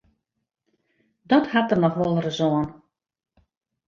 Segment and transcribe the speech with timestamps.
[1.31, 2.65] Dat hat der noch wolris oan.